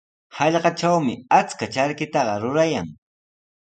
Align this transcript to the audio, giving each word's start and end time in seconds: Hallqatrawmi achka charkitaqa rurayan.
Hallqatrawmi 0.37 1.13
achka 1.39 1.67
charkitaqa 1.75 2.33
rurayan. 2.43 2.87